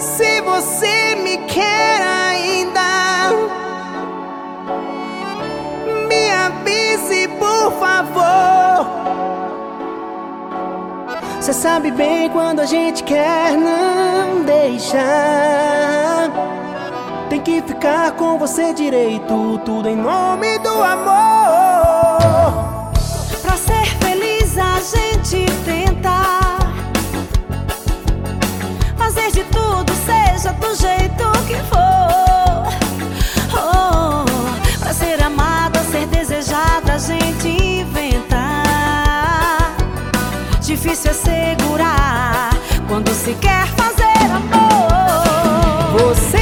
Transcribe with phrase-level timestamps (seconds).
[0.00, 3.30] Se você me quer ainda,
[6.08, 8.86] me avise por favor.
[11.40, 16.30] Você sabe bem quando a gente quer não deixar.
[17.28, 22.20] Tem que ficar com você direito, tudo em nome do amor.
[23.42, 26.37] Pra ser feliz a gente tenta
[40.88, 42.50] Difícil é segurar
[42.88, 46.00] quando se quer fazer amor.
[46.00, 46.37] Você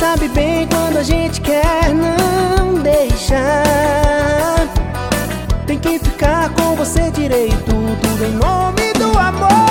[0.00, 3.62] sabe bem quando a gente quer não deixar.
[5.66, 9.69] Tem que ficar com você direito, tudo em nome do amor.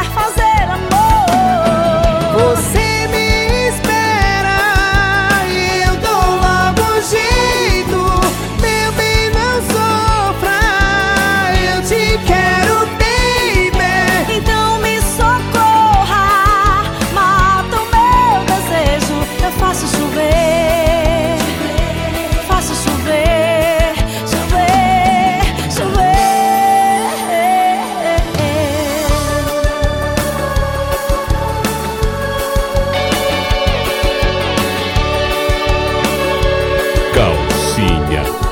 [0.00, 0.49] quer fazer.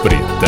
[0.02, 0.47] Preta.